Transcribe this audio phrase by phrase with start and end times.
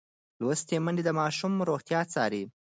[0.39, 2.43] لوستې میندې د ماشوم روغتیا څاري.